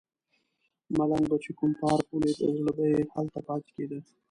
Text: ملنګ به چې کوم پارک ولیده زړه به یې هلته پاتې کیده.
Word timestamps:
ملنګ 0.97 1.25
به 1.29 1.37
چې 1.43 1.51
کوم 1.57 1.71
پارک 1.81 2.05
ولیده 2.11 2.47
زړه 2.57 2.71
به 2.77 2.83
یې 2.91 2.99
هلته 3.13 3.39
پاتې 3.47 3.69
کیده. 3.75 3.99